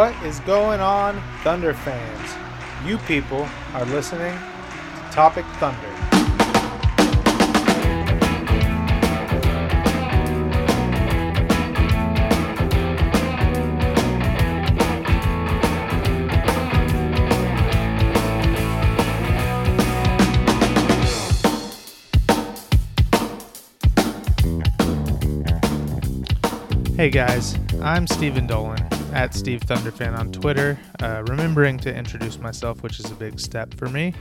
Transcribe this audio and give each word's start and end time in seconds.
What 0.00 0.16
is 0.24 0.40
going 0.40 0.80
on, 0.80 1.22
Thunder 1.44 1.74
fans? 1.74 2.88
You 2.88 2.96
people 2.96 3.46
are 3.74 3.84
listening 3.84 4.32
to 4.32 5.10
Topic 5.12 5.44
Thunder. 5.58 5.76
Hey 26.96 27.10
guys, 27.10 27.58
I'm 27.82 28.06
Stephen 28.06 28.46
Dolan 28.46 28.89
at 29.12 29.34
Steve 29.34 29.60
Thunderfan 29.60 30.16
on 30.16 30.30
Twitter, 30.30 30.78
uh, 31.02 31.22
remembering 31.26 31.78
to 31.78 31.94
introduce 31.94 32.38
myself, 32.38 32.82
which 32.82 33.00
is 33.00 33.10
a 33.10 33.14
big 33.14 33.40
step 33.40 33.74
for 33.74 33.88
me. 33.88 34.14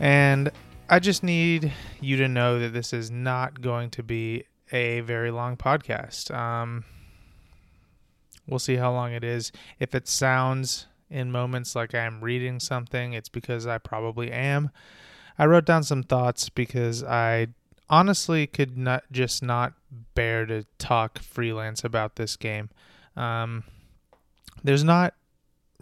And 0.00 0.50
I 0.88 0.98
just 0.98 1.22
need 1.22 1.72
you 2.00 2.16
to 2.16 2.28
know 2.28 2.58
that 2.58 2.72
this 2.72 2.92
is 2.92 3.10
not 3.10 3.60
going 3.60 3.90
to 3.90 4.02
be 4.02 4.44
a 4.72 5.00
very 5.00 5.30
long 5.30 5.56
podcast. 5.56 6.34
Um, 6.34 6.84
we'll 8.46 8.58
see 8.58 8.76
how 8.76 8.92
long 8.92 9.12
it 9.12 9.24
is. 9.24 9.52
If 9.78 9.94
it 9.94 10.08
sounds 10.08 10.86
in 11.10 11.30
moments 11.30 11.76
like 11.76 11.94
I'm 11.94 12.22
reading 12.22 12.60
something, 12.60 13.12
it's 13.12 13.28
because 13.28 13.66
I 13.66 13.78
probably 13.78 14.32
am. 14.32 14.70
I 15.38 15.46
wrote 15.46 15.66
down 15.66 15.84
some 15.84 16.02
thoughts 16.02 16.48
because 16.48 17.04
I 17.04 17.48
honestly 17.90 18.46
could 18.46 18.78
not 18.78 19.04
just 19.12 19.42
not 19.42 19.74
bear 20.14 20.46
to 20.46 20.64
talk 20.78 21.18
freelance 21.18 21.84
about 21.84 22.16
this 22.16 22.36
game. 22.36 22.70
Um, 23.16 23.64
there's 24.62 24.84
not 24.84 25.14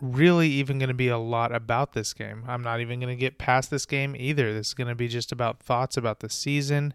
really 0.01 0.49
even 0.49 0.79
going 0.79 0.89
to 0.89 0.95
be 0.95 1.09
a 1.09 1.19
lot 1.19 1.55
about 1.55 1.93
this 1.93 2.15
game. 2.15 2.45
I'm 2.49 2.63
not 2.63 2.81
even 2.81 3.01
going 3.01 3.15
to 3.15 3.21
get 3.21 3.39
past 3.39 3.71
this 3.71 3.87
game 3.87 4.17
either. 4.19 4.53
This 4.53 4.69
is 4.69 4.75
going 4.75 4.89
to 4.89 4.95
be 4.95 5.09
just 5.09 5.33
about 5.33 5.61
thoughts 5.61 5.97
about 5.97 6.21
the 6.21 6.31
season. 6.31 6.95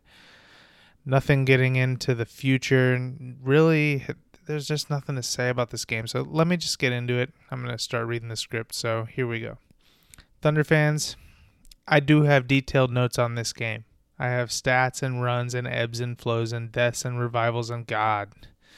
Nothing 1.06 1.46
getting 1.46 1.76
into 1.76 2.16
the 2.16 2.26
future. 2.26 3.14
Really, 3.44 4.04
there's 4.48 4.68
just 4.68 4.90
nothing 4.90 5.16
to 5.16 5.24
say 5.24 5.50
about 5.50 5.70
this 5.70 5.86
game. 5.86 6.08
So 6.08 6.22
let 6.24 6.48
me 6.48 6.58
just 6.58 6.80
get 6.80 6.92
into 6.92 7.16
it. 7.16 7.32
I'm 7.52 7.62
going 7.64 7.76
to 7.76 7.84
start 7.84 8.08
reading 8.08 8.30
the 8.30 8.36
script. 8.36 8.74
So 8.74 9.06
here 9.06 9.28
we 9.28 9.40
go. 9.40 9.58
Thunder 10.42 10.64
fans, 10.64 11.16
I 11.88 12.00
do 12.00 12.24
have 12.24 12.48
detailed 12.48 12.92
notes 12.92 13.20
on 13.20 13.36
this 13.36 13.54
game. 13.54 13.86
I 14.18 14.28
have 14.28 14.50
stats 14.50 15.04
and 15.04 15.22
runs 15.22 15.54
and 15.54 15.68
ebbs 15.68 16.00
and 16.00 16.20
flows 16.20 16.54
and 16.54 16.72
deaths 16.72 17.06
and 17.06 17.20
revivals 17.20 17.70
and 17.70 17.86
God. 17.86 18.30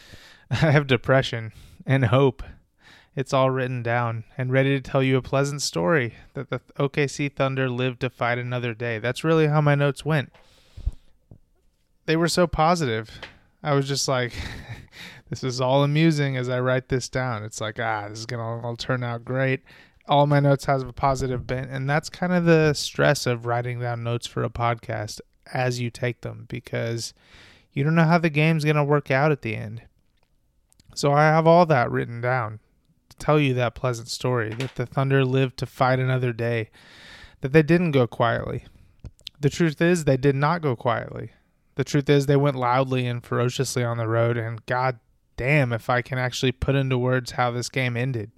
I 0.51 0.55
have 0.55 0.87
depression 0.87 1.53
and 1.85 2.05
hope. 2.05 2.43
It's 3.17 3.33
all 3.33 3.49
written 3.49 3.83
down 3.83 4.23
and 4.37 4.51
ready 4.51 4.79
to 4.79 4.81
tell 4.81 5.01
you 5.01 5.17
a 5.17 5.21
pleasant 5.21 5.63
story 5.63 6.13
that 6.35 6.51
the 6.51 6.61
OKC 6.79 7.33
Thunder 7.33 7.67
lived 7.67 7.99
to 8.01 8.09
fight 8.09 8.37
another 8.37 8.73
day. 8.73 8.99
That's 8.99 9.23
really 9.23 9.47
how 9.47 9.59
my 9.59 9.75
notes 9.75 10.05
went. 10.05 10.31
They 12.05 12.15
were 12.15 12.27
so 12.27 12.45
positive. 12.45 13.09
I 13.63 13.73
was 13.73 13.87
just 13.87 14.07
like, 14.07 14.33
this 15.29 15.43
is 15.43 15.59
all 15.59 15.83
amusing 15.83 16.37
as 16.37 16.47
I 16.47 16.59
write 16.59 16.89
this 16.89 17.09
down. 17.09 17.43
It's 17.43 17.59
like, 17.59 17.79
ah, 17.79 18.07
this 18.07 18.19
is 18.19 18.25
going 18.27 18.39
to 18.39 18.65
all 18.65 18.75
turn 18.75 19.03
out 19.03 19.25
great 19.25 19.61
all 20.07 20.25
my 20.25 20.39
notes 20.39 20.65
has 20.65 20.83
a 20.83 20.93
positive 20.93 21.45
bent 21.45 21.69
and 21.69 21.89
that's 21.89 22.09
kind 22.09 22.31
of 22.33 22.45
the 22.45 22.73
stress 22.73 23.25
of 23.25 23.45
writing 23.45 23.79
down 23.79 24.03
notes 24.03 24.25
for 24.25 24.43
a 24.43 24.49
podcast 24.49 25.19
as 25.53 25.79
you 25.79 25.89
take 25.89 26.21
them 26.21 26.45
because 26.47 27.13
you 27.73 27.83
don't 27.83 27.95
know 27.95 28.03
how 28.03 28.17
the 28.17 28.29
game's 28.29 28.63
going 28.63 28.75
to 28.75 28.83
work 28.83 29.11
out 29.11 29.31
at 29.31 29.41
the 29.41 29.55
end 29.55 29.81
so 30.95 31.11
i 31.11 31.23
have 31.23 31.45
all 31.45 31.65
that 31.65 31.91
written 31.91 32.21
down 32.21 32.59
tell 33.19 33.39
you 33.39 33.53
that 33.53 33.75
pleasant 33.75 34.07
story 34.07 34.53
that 34.53 34.75
the 34.75 34.85
thunder 34.85 35.23
lived 35.25 35.57
to 35.57 35.65
fight 35.65 35.99
another 35.99 36.33
day 36.33 36.69
that 37.41 37.53
they 37.53 37.63
didn't 37.63 37.91
go 37.91 38.07
quietly 38.07 38.65
the 39.39 39.49
truth 39.49 39.81
is 39.81 40.03
they 40.03 40.17
did 40.17 40.35
not 40.35 40.61
go 40.61 40.75
quietly 40.75 41.31
the 41.75 41.83
truth 41.83 42.09
is 42.09 42.25
they 42.25 42.35
went 42.35 42.55
loudly 42.55 43.05
and 43.05 43.23
ferociously 43.23 43.83
on 43.83 43.97
the 43.97 44.07
road 44.07 44.37
and 44.37 44.65
god 44.65 44.99
damn 45.35 45.71
if 45.71 45.89
i 45.89 46.01
can 46.01 46.17
actually 46.17 46.51
put 46.51 46.75
into 46.75 46.97
words 46.97 47.31
how 47.31 47.51
this 47.51 47.69
game 47.69 47.95
ended 47.95 48.31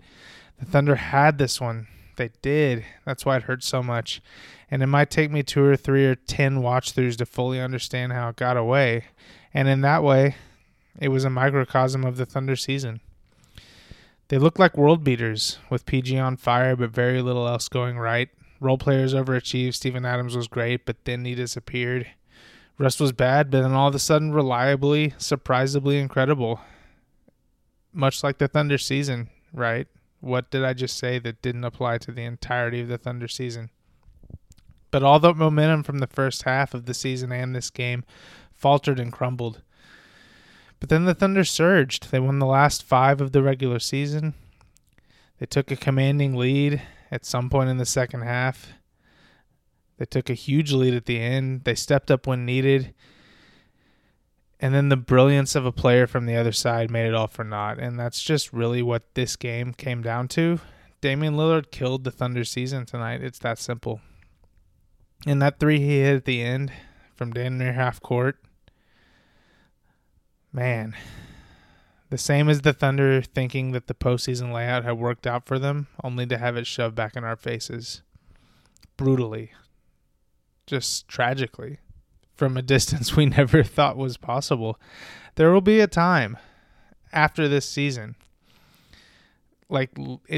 the 0.60 0.66
Thunder 0.66 0.96
had 0.96 1.38
this 1.38 1.62
one. 1.62 1.88
They 2.18 2.32
did. 2.42 2.84
That's 3.06 3.26
why 3.26 3.38
it 3.38 3.44
hurt 3.44 3.64
so 3.64 3.82
much. 3.82 4.22
And 4.70 4.84
it 4.84 4.88
might 4.88 5.10
take 5.10 5.32
me 5.32 5.42
two 5.42 5.64
or 5.64 5.78
three 5.78 6.06
or 6.06 6.16
ten 6.16 6.62
watch 6.62 6.94
throughs 6.94 7.18
to 7.18 7.26
fully 7.26 7.62
understand 7.62 8.12
how 8.12 8.30
it 8.30 8.36
got 8.36 8.58
away. 8.58 9.06
And 9.54 9.68
in 9.68 9.82
that 9.82 10.04
way, 10.04 10.36
it 11.00 11.10
was 11.10 11.24
a 11.24 11.30
microcosm 11.30 12.04
of 12.04 12.18
the 12.18 12.26
Thunder 12.26 12.58
season. 12.58 13.00
They 14.30 14.38
looked 14.38 14.60
like 14.60 14.78
world 14.78 15.04
beaters, 15.04 15.58
with 15.70 15.88
PG 15.88 16.18
on 16.18 16.38
fire 16.38 16.76
but 16.76 16.92
very 16.92 17.22
little 17.22 17.48
else 17.48 17.68
going 17.68 17.98
right. 17.98 18.30
Role 18.60 18.78
players 18.78 19.14
overachieved. 19.14 19.74
Steven 19.74 20.06
Adams 20.06 20.36
was 20.36 20.48
great, 20.48 20.86
but 20.86 21.04
then 21.06 21.26
he 21.26 21.34
disappeared. 21.34 22.08
Russ 22.78 23.00
was 23.00 23.12
bad, 23.12 23.50
but 23.50 23.62
then 23.62 23.74
all 23.74 23.90
of 23.90 23.96
a 23.96 24.00
sudden, 24.00 24.32
reliably, 24.32 25.14
surprisingly 25.18 25.98
incredible. 25.98 26.62
Much 27.92 28.24
like 28.24 28.38
the 28.38 28.48
Thunder 28.48 28.78
season, 28.78 29.30
right? 29.52 29.88
What 30.22 30.52
did 30.52 30.64
I 30.64 30.74
just 30.74 30.98
say 30.98 31.18
that 31.20 31.42
didn't 31.42 31.64
apply 31.64 31.98
to 32.00 32.12
the 32.12 32.24
entirety 32.24 32.82
of 32.82 32.88
the 32.88 32.98
Thunder 32.98 33.28
season? 33.28 33.72
But 34.92 35.04
all 35.04 35.20
the 35.20 35.34
momentum 35.34 35.84
from 35.84 36.00
the 36.00 36.08
first 36.08 36.44
half 36.44 36.74
of 36.74 36.86
the 36.86 36.94
season 36.94 37.32
and 37.32 37.56
this 37.56 37.70
game 37.70 38.04
faltered 38.54 39.00
and 39.00 39.12
crumbled. 39.12 39.62
But 40.80 40.90
then 40.90 41.06
the 41.06 41.14
Thunder 41.14 41.44
surged. 41.44 42.12
They 42.12 42.20
won 42.20 42.40
the 42.40 42.46
last 42.46 42.84
five 42.84 43.22
of 43.22 43.32
the 43.32 43.44
regular 43.44 43.80
season. 43.80 44.34
They 45.40 45.46
took 45.46 45.72
a 45.72 45.76
commanding 45.76 46.36
lead 46.36 46.82
at 47.12 47.26
some 47.26 47.50
point 47.50 47.70
in 47.70 47.78
the 47.78 47.86
second 47.86 48.22
half. 48.22 48.74
They 49.98 50.06
took 50.06 50.30
a 50.30 50.34
huge 50.34 50.72
lead 50.72 50.94
at 50.94 51.06
the 51.06 51.20
end. 51.20 51.64
They 51.66 51.76
stepped 51.76 52.10
up 52.10 52.28
when 52.28 52.46
needed 52.46 52.94
and 54.60 54.74
then 54.74 54.90
the 54.90 54.98
brilliance 54.98 55.56
of 55.56 55.66
a 55.66 55.72
player 55.72 56.06
from 56.06 56.26
the 56.26 56.36
other 56.36 56.52
side 56.52 56.92
made 56.92 57.08
it 57.08 57.16
all 57.16 57.28
for 57.28 57.44
naught. 57.44 57.80
And 57.80 57.98
that's 57.98 58.22
just 58.22 58.52
really 58.52 58.82
what 58.82 59.16
this 59.16 59.36
game 59.36 59.74
came 59.74 60.02
down 60.02 60.28
to. 60.30 60.60
Damian 61.02 61.36
Lillard 61.36 61.72
killed 61.72 62.04
the 62.04 62.12
Thunder 62.12 62.44
season 62.44 62.86
tonight. 62.86 63.24
It's 63.24 63.40
that 63.40 63.58
simple. 63.58 64.02
And 65.26 65.42
that 65.42 65.60
three 65.60 65.80
he 65.80 66.02
hit 66.02 66.18
at 66.18 66.26
the 66.26 66.42
end 66.42 66.74
from 67.16 67.32
damn 67.32 67.58
near 67.58 67.74
half 67.74 68.02
court, 68.02 68.38
man, 70.60 70.94
the 72.10 72.18
same 72.18 72.50
as 72.50 72.62
the 72.62 72.74
Thunder 72.74 73.22
thinking 73.22 73.72
that 73.72 73.88
the 73.88 73.94
postseason 73.94 74.52
layout 74.52 74.84
had 74.84 74.98
worked 74.98 75.26
out 75.26 75.46
for 75.46 75.58
them, 75.58 75.88
only 76.04 76.26
to 76.26 76.38
have 76.38 76.58
it 76.58 76.68
shoved 76.68 76.96
back 76.96 77.16
in 77.16 77.24
our 77.24 77.38
faces. 77.38 78.02
Brutally. 78.98 79.54
Just 80.68 81.08
tragically 81.08 81.80
from 82.36 82.58
a 82.58 82.62
distance 82.76 83.16
we 83.16 83.26
never 83.26 83.64
thought 83.64 83.96
was 83.96 84.18
possible. 84.18 84.78
There 85.36 85.54
will 85.54 85.62
be 85.62 85.80
a 85.80 85.88
time 85.88 86.38
after 87.14 87.48
this 87.48 87.66
season 87.66 88.16
like 89.70 89.92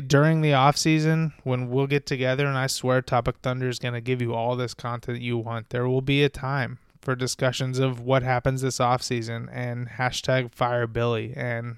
during 0.07 0.41
the 0.41 0.53
off 0.53 0.77
season 0.77 1.33
when 1.43 1.69
we'll 1.69 1.87
get 1.87 2.05
together 2.05 2.45
and 2.45 2.57
I 2.57 2.67
swear 2.67 3.01
Topic 3.01 3.37
Thunder 3.41 3.69
is 3.69 3.79
going 3.79 3.93
to 3.93 4.01
give 4.01 4.21
you 4.21 4.33
all 4.33 4.55
this 4.55 4.73
content 4.73 5.21
you 5.21 5.37
want. 5.37 5.69
There 5.69 5.87
will 5.87 6.01
be 6.01 6.23
a 6.23 6.29
time 6.29 6.79
for 7.01 7.15
discussions 7.15 7.79
of 7.79 7.99
what 7.99 8.23
happens 8.23 8.61
this 8.61 8.79
off 8.79 9.01
season 9.01 9.49
and 9.51 9.89
hashtag 9.89 10.53
fire 10.53 10.87
Billy 10.87 11.33
and 11.35 11.77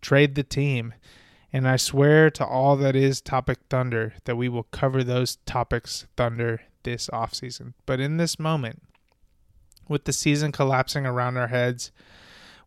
trade 0.00 0.34
the 0.34 0.42
team. 0.42 0.94
And 1.52 1.68
I 1.68 1.76
swear 1.76 2.30
to 2.30 2.44
all 2.44 2.76
that 2.76 2.96
is 2.96 3.20
Topic 3.20 3.58
Thunder 3.70 4.14
that 4.24 4.36
we 4.36 4.48
will 4.48 4.64
cover 4.64 5.04
those 5.04 5.36
topics 5.46 6.06
Thunder 6.16 6.62
this 6.82 7.08
off 7.10 7.34
season. 7.34 7.74
But 7.86 8.00
in 8.00 8.16
this 8.16 8.38
moment, 8.38 8.82
with 9.88 10.04
the 10.04 10.12
season 10.12 10.50
collapsing 10.50 11.06
around 11.06 11.36
our 11.36 11.48
heads, 11.48 11.92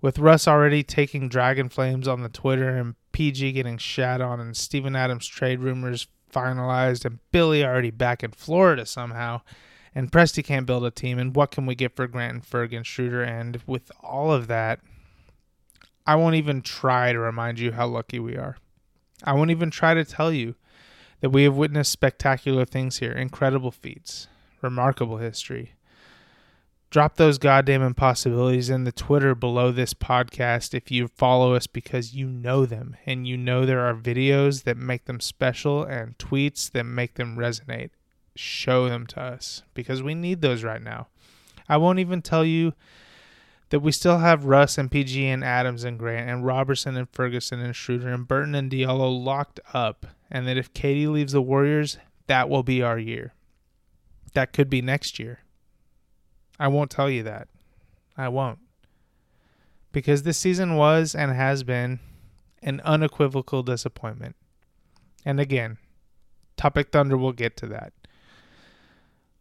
with 0.02 0.20
Russ 0.20 0.48
already 0.48 0.84
taking 0.84 1.28
Dragon 1.28 1.70
Flames 1.70 2.08
on 2.08 2.22
the 2.22 2.30
Twitter 2.30 2.78
and 2.78 2.96
PG 3.12 3.54
getting 3.54 3.78
shat 3.78 4.22
on 4.22 4.40
and 4.40 4.56
Steven 4.56 4.96
Adams 4.96 5.28
trade 5.28 5.60
rumors 5.60 6.08
finalized 6.32 7.04
and 7.04 7.20
Billy 7.32 7.66
already 7.66 7.90
back 7.90 8.24
in 8.24 8.32
Florida 8.32 8.86
somehow 8.86 9.42
and 9.96 10.12
Presti 10.12 10.44
can't 10.44 10.66
build 10.66 10.86
a 10.86 10.92
team 10.92 11.20
and 11.20 11.36
what 11.36 11.52
can 11.52 11.66
we 11.66 11.76
get 11.76 11.96
for 11.96 12.08
Grant 12.08 12.34
and 12.34 12.44
Ferg 12.44 12.76
and 12.76 12.86
Schroeder 12.86 13.24
and 13.24 13.62
with 13.66 13.92
all 14.02 14.32
of 14.32 14.48
that 14.48 14.80
I 16.08 16.16
won't 16.16 16.36
even 16.36 16.62
try 16.62 17.12
to 17.12 17.20
remind 17.20 17.60
you 17.60 17.74
how 17.74 17.86
lucky 17.86 18.18
we 18.18 18.38
are. 18.38 18.56
I 19.26 19.34
won't 19.34 19.52
even 19.52 19.70
try 19.70 19.94
to 19.94 20.06
tell 20.06 20.32
you 20.32 20.56
that 21.20 21.32
we 21.32 21.44
have 21.44 21.58
witnessed 21.58 21.92
spectacular 21.92 22.64
things 22.64 23.00
here, 23.00 23.12
incredible 23.12 23.72
feats, 23.72 24.28
remarkable 24.62 25.18
history, 25.18 25.74
drop 26.90 27.18
those 27.18 27.38
goddamn 27.38 27.82
impossibilities 27.82 28.70
in 28.70 28.86
the 28.86 28.94
Twitter 28.94 29.36
below 29.36 29.74
this 29.74 29.94
podcast 29.94 30.74
if 30.74 30.90
you 30.90 31.10
follow 31.10 31.54
us 31.54 31.68
because 31.68 32.16
you 32.16 32.28
know 32.28 32.66
them 32.66 32.96
and 33.06 33.28
you 33.28 33.36
know 33.36 33.66
there 33.66 33.86
are 33.86 33.94
videos 33.94 34.64
that 34.64 34.78
make 34.78 35.06
them 35.06 35.20
special 35.20 35.84
and 35.84 36.18
tweets 36.18 36.72
that 36.72 36.86
make 36.86 37.16
them 37.16 37.36
resonate. 37.36 37.90
Show 38.38 38.90
them 38.90 39.08
to 39.08 39.22
us 39.22 39.64
because 39.74 40.04
we 40.04 40.16
need 40.16 40.42
those 40.42 40.64
right 40.64 40.82
now. 40.82 41.08
I 41.68 41.78
won't 41.78 42.00
even 42.00 42.22
tell 42.22 42.46
you 42.46 42.74
that 43.70 43.82
we 43.82 43.92
still 43.92 44.20
have 44.20 44.46
Russ 44.46 44.78
and 44.78 44.90
PG 44.90 45.28
and 45.28 45.44
Adams 45.44 45.84
and 45.84 46.00
Grant 46.00 46.30
and 46.30 46.46
Robertson 46.46 46.96
and 46.96 47.10
Ferguson 47.10 47.60
and 47.60 47.76
Schroeder 47.76 48.10
and 48.10 48.28
Burton 48.28 48.56
and 48.56 48.72
Diallo 48.72 49.24
locked 49.24 49.60
up, 49.74 50.06
and 50.32 50.48
that 50.48 50.58
if 50.58 50.74
KD 50.74 51.12
leaves 51.12 51.34
the 51.34 51.42
Warriors, 51.42 51.98
that 52.28 52.50
will 52.50 52.64
be 52.64 52.82
our 52.82 52.98
year. 52.98 53.34
That 54.34 54.54
could 54.54 54.70
be 54.70 54.82
next 54.82 55.20
year. 55.20 55.40
I 56.60 56.68
won't 56.70 56.92
tell 56.92 57.10
you 57.10 57.24
that. 57.24 57.48
I 58.18 58.30
won't. 58.30 58.60
Because 59.92 60.24
this 60.24 60.38
season 60.38 60.76
was 60.76 61.16
and 61.16 61.32
has 61.32 61.64
been 61.64 62.00
an 62.62 62.82
unequivocal 62.84 63.64
disappointment. 63.64 64.36
And 65.26 65.40
again, 65.40 65.78
Topic 66.56 66.92
Thunder 66.92 67.18
will 67.18 67.34
get 67.34 67.58
to 67.58 67.68
that. 67.68 67.94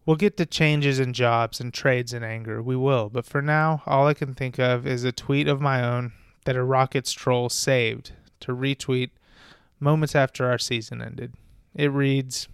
We'll 0.06 0.16
get 0.16 0.36
to 0.36 0.46
changes 0.46 1.00
in 1.00 1.12
jobs 1.12 1.60
and 1.60 1.74
trades 1.74 2.12
and 2.12 2.24
anger. 2.24 2.62
We 2.62 2.76
will. 2.76 3.10
But 3.10 3.26
for 3.26 3.42
now, 3.42 3.82
all 3.86 4.06
I 4.06 4.14
can 4.14 4.34
think 4.34 4.58
of 4.58 4.86
is 4.86 5.02
a 5.02 5.10
tweet 5.10 5.48
of 5.48 5.60
my 5.60 5.82
own 5.82 6.12
that 6.44 6.54
a 6.54 6.62
Rockets 6.62 7.12
troll 7.12 7.48
saved 7.48 8.12
to 8.40 8.54
retweet 8.54 9.10
moments 9.80 10.14
after 10.14 10.48
our 10.48 10.58
season 10.58 11.02
ended. 11.02 11.34
It 11.74 11.90
reads 11.90 12.46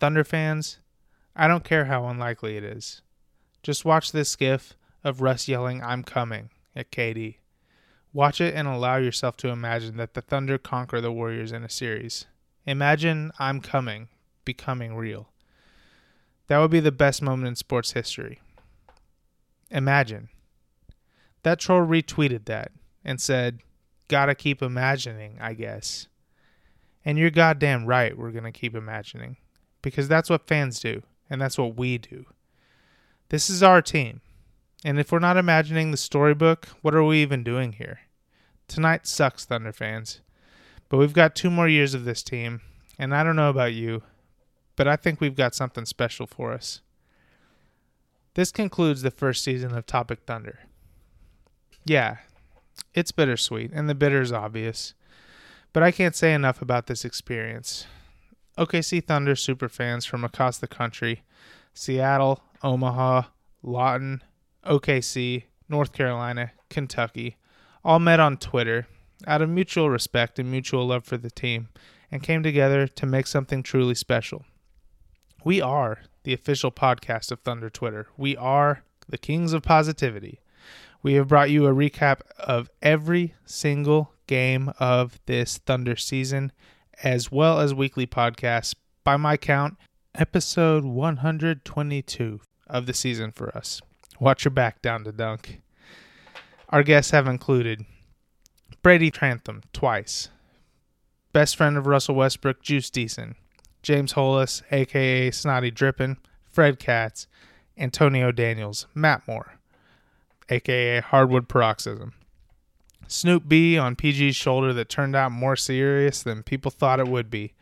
Thunder 0.00 0.22
fans, 0.22 0.78
I 1.34 1.48
don't 1.48 1.64
care 1.64 1.86
how 1.86 2.06
unlikely 2.06 2.58
it 2.58 2.64
is. 2.64 3.00
Just 3.62 3.86
watch 3.86 4.12
this 4.12 4.36
gif 4.36 4.74
of 5.02 5.22
Russ 5.22 5.48
yelling, 5.48 5.82
I'm 5.82 6.02
coming 6.02 6.50
at 6.76 6.92
KD. 6.92 7.36
Watch 8.12 8.40
it 8.40 8.54
and 8.54 8.68
allow 8.68 8.96
yourself 8.96 9.38
to 9.38 9.48
imagine 9.48 9.96
that 9.96 10.12
the 10.12 10.20
Thunder 10.20 10.58
conquer 10.58 11.00
the 11.00 11.10
Warriors 11.10 11.52
in 11.52 11.64
a 11.64 11.70
series. 11.70 12.26
Imagine 12.66 13.32
I'm 13.38 13.60
coming, 13.60 14.08
becoming 14.44 14.94
real. 14.94 15.31
That 16.52 16.58
would 16.58 16.70
be 16.70 16.80
the 16.80 16.92
best 16.92 17.22
moment 17.22 17.48
in 17.48 17.56
sports 17.56 17.92
history. 17.92 18.38
Imagine. 19.70 20.28
That 21.44 21.58
troll 21.58 21.80
retweeted 21.80 22.44
that 22.44 22.72
and 23.02 23.18
said, 23.18 23.60
Gotta 24.08 24.34
keep 24.34 24.60
imagining, 24.60 25.38
I 25.40 25.54
guess. 25.54 26.08
And 27.06 27.16
you're 27.16 27.30
goddamn 27.30 27.86
right, 27.86 28.18
we're 28.18 28.32
gonna 28.32 28.52
keep 28.52 28.74
imagining. 28.74 29.38
Because 29.80 30.08
that's 30.08 30.28
what 30.28 30.46
fans 30.46 30.78
do, 30.78 31.02
and 31.30 31.40
that's 31.40 31.56
what 31.56 31.78
we 31.78 31.96
do. 31.96 32.26
This 33.30 33.48
is 33.48 33.62
our 33.62 33.80
team. 33.80 34.20
And 34.84 35.00
if 35.00 35.10
we're 35.10 35.20
not 35.20 35.38
imagining 35.38 35.90
the 35.90 35.96
storybook, 35.96 36.66
what 36.82 36.94
are 36.94 37.02
we 37.02 37.22
even 37.22 37.42
doing 37.42 37.72
here? 37.72 38.00
Tonight 38.68 39.06
sucks, 39.06 39.46
Thunder 39.46 39.72
fans. 39.72 40.20
But 40.90 40.98
we've 40.98 41.14
got 41.14 41.34
two 41.34 41.50
more 41.50 41.66
years 41.66 41.94
of 41.94 42.04
this 42.04 42.22
team, 42.22 42.60
and 42.98 43.14
I 43.14 43.24
don't 43.24 43.36
know 43.36 43.48
about 43.48 43.72
you, 43.72 44.02
but 44.82 44.88
I 44.88 44.96
think 44.96 45.20
we've 45.20 45.36
got 45.36 45.54
something 45.54 45.84
special 45.84 46.26
for 46.26 46.52
us. 46.52 46.80
This 48.34 48.50
concludes 48.50 49.02
the 49.02 49.12
first 49.12 49.44
season 49.44 49.76
of 49.76 49.86
Topic 49.86 50.22
Thunder. 50.26 50.58
Yeah, 51.84 52.16
it's 52.92 53.12
bittersweet, 53.12 53.70
and 53.72 53.88
the 53.88 53.94
bitter 53.94 54.20
is 54.20 54.32
obvious, 54.32 54.94
but 55.72 55.84
I 55.84 55.92
can't 55.92 56.16
say 56.16 56.34
enough 56.34 56.60
about 56.60 56.88
this 56.88 57.04
experience. 57.04 57.86
OKC 58.58 59.04
Thunder 59.04 59.36
superfans 59.36 60.04
from 60.04 60.24
across 60.24 60.58
the 60.58 60.66
country 60.66 61.22
Seattle, 61.72 62.42
Omaha, 62.64 63.22
Lawton, 63.62 64.20
OKC, 64.66 65.44
North 65.68 65.92
Carolina, 65.92 66.50
Kentucky 66.70 67.36
all 67.84 68.00
met 68.00 68.18
on 68.18 68.36
Twitter 68.36 68.88
out 69.28 69.42
of 69.42 69.48
mutual 69.48 69.90
respect 69.90 70.40
and 70.40 70.50
mutual 70.50 70.88
love 70.88 71.04
for 71.04 71.18
the 71.18 71.30
team 71.30 71.68
and 72.10 72.20
came 72.20 72.42
together 72.42 72.88
to 72.88 73.06
make 73.06 73.28
something 73.28 73.62
truly 73.62 73.94
special. 73.94 74.44
We 75.44 75.60
are 75.60 75.98
the 76.22 76.32
official 76.32 76.70
podcast 76.70 77.32
of 77.32 77.40
Thunder 77.40 77.68
Twitter. 77.68 78.06
We 78.16 78.36
are 78.36 78.84
the 79.08 79.18
kings 79.18 79.52
of 79.52 79.64
positivity. 79.64 80.38
We 81.02 81.14
have 81.14 81.26
brought 81.26 81.50
you 81.50 81.66
a 81.66 81.74
recap 81.74 82.20
of 82.38 82.70
every 82.80 83.34
single 83.44 84.12
game 84.28 84.72
of 84.78 85.18
this 85.26 85.58
Thunder 85.58 85.96
season, 85.96 86.52
as 87.02 87.32
well 87.32 87.58
as 87.58 87.74
weekly 87.74 88.06
podcasts. 88.06 88.76
By 89.02 89.16
my 89.16 89.36
count, 89.36 89.78
episode 90.14 90.84
122 90.84 92.40
of 92.68 92.86
the 92.86 92.94
season 92.94 93.32
for 93.32 93.56
us. 93.56 93.80
Watch 94.20 94.44
your 94.44 94.52
back 94.52 94.80
down 94.80 95.02
to 95.04 95.10
dunk. 95.10 95.60
Our 96.68 96.84
guests 96.84 97.10
have 97.10 97.26
included 97.26 97.84
Brady 98.80 99.10
Trantham 99.10 99.62
twice, 99.72 100.28
best 101.32 101.56
friend 101.56 101.76
of 101.76 101.88
Russell 101.88 102.14
Westbrook, 102.14 102.62
Juice 102.62 102.90
Deason, 102.90 103.34
James 103.82 104.12
Hollis, 104.12 104.62
aka 104.70 105.30
Snotty 105.30 105.70
Drippin, 105.70 106.16
Fred 106.44 106.78
Katz, 106.78 107.26
Antonio 107.76 108.30
Daniels, 108.30 108.86
Matt 108.94 109.26
Moore, 109.26 109.54
aka 110.48 111.00
Hardwood 111.00 111.48
Paroxysm. 111.48 112.12
Snoop 113.08 113.46
B 113.46 113.76
on 113.76 113.96
PG's 113.96 114.36
shoulder 114.36 114.72
that 114.72 114.88
turned 114.88 115.14
out 115.14 115.32
more 115.32 115.56
serious 115.56 116.22
than 116.22 116.42
people 116.42 116.70
thought 116.70 117.00
it 117.00 117.08
would 117.08 117.30
be. 117.30 117.52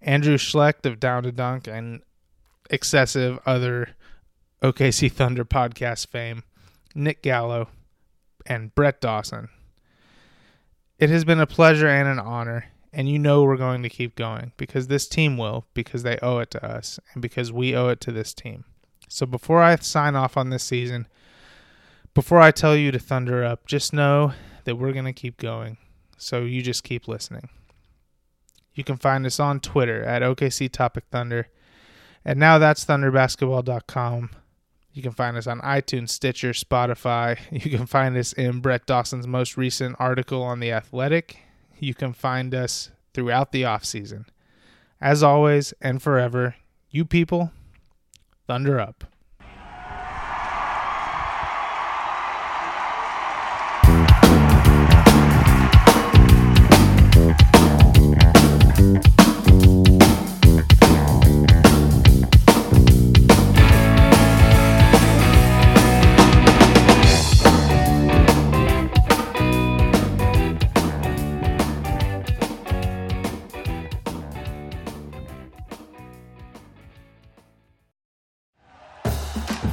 Andrew 0.00 0.36
Schlecht 0.36 0.84
of 0.84 0.98
Down 1.00 1.22
to 1.22 1.32
Dunk 1.32 1.66
and 1.66 2.02
excessive 2.68 3.38
other 3.46 3.90
OKC 4.62 5.10
Thunder 5.10 5.44
podcast 5.44 6.08
fame, 6.08 6.42
Nick 6.94 7.22
Gallo, 7.22 7.68
and 8.44 8.74
Brett 8.74 9.00
Dawson. 9.00 9.48
It 10.98 11.10
has 11.10 11.24
been 11.24 11.40
a 11.40 11.46
pleasure 11.46 11.88
and 11.88 12.08
an 12.08 12.18
honor 12.18 12.66
and 12.92 13.08
you 13.08 13.18
know 13.18 13.42
we're 13.42 13.56
going 13.56 13.82
to 13.82 13.88
keep 13.88 14.16
going 14.16 14.52
because 14.56 14.86
this 14.86 15.08
team 15.08 15.36
will, 15.38 15.66
because 15.74 16.02
they 16.02 16.18
owe 16.22 16.38
it 16.38 16.50
to 16.50 16.64
us, 16.64 17.00
and 17.12 17.22
because 17.22 17.50
we 17.50 17.74
owe 17.74 17.88
it 17.88 18.00
to 18.00 18.12
this 18.12 18.34
team. 18.34 18.64
So 19.08 19.26
before 19.26 19.62
I 19.62 19.76
sign 19.76 20.14
off 20.16 20.36
on 20.36 20.50
this 20.50 20.64
season, 20.64 21.06
before 22.14 22.40
I 22.40 22.50
tell 22.50 22.76
you 22.76 22.90
to 22.92 22.98
thunder 22.98 23.44
up, 23.44 23.66
just 23.66 23.92
know 23.92 24.32
that 24.64 24.76
we're 24.76 24.92
going 24.92 25.06
to 25.06 25.12
keep 25.12 25.38
going. 25.38 25.78
So 26.18 26.40
you 26.42 26.62
just 26.62 26.84
keep 26.84 27.08
listening. 27.08 27.48
You 28.74 28.84
can 28.84 28.96
find 28.96 29.26
us 29.26 29.40
on 29.40 29.60
Twitter 29.60 30.02
at 30.04 30.22
OKC 30.22 30.70
Topic 30.70 31.04
Thunder. 31.10 31.48
And 32.24 32.38
now 32.38 32.58
that's 32.58 32.84
thunderbasketball.com. 32.84 34.30
You 34.92 35.02
can 35.02 35.12
find 35.12 35.36
us 35.36 35.46
on 35.46 35.60
iTunes, 35.60 36.10
Stitcher, 36.10 36.52
Spotify. 36.52 37.38
You 37.50 37.70
can 37.70 37.86
find 37.86 38.16
us 38.16 38.32
in 38.32 38.60
Brett 38.60 38.86
Dawson's 38.86 39.26
most 39.26 39.56
recent 39.56 39.96
article 39.98 40.42
on 40.42 40.60
The 40.60 40.72
Athletic 40.72 41.38
you 41.82 41.94
can 41.94 42.12
find 42.12 42.54
us 42.54 42.90
throughout 43.12 43.52
the 43.52 43.64
off 43.64 43.84
season. 43.84 44.26
As 45.00 45.22
always 45.22 45.74
and 45.80 46.00
forever, 46.00 46.54
you 46.90 47.04
people, 47.04 47.50
thunder 48.46 48.78
up. 48.78 49.11